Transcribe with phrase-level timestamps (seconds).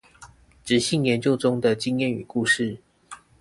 [0.65, 2.79] 質性研究中的經驗與故事